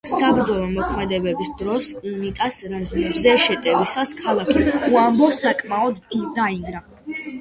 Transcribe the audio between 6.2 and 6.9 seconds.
დაინგრა.